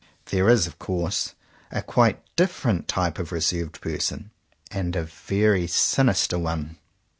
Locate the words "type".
2.87-3.19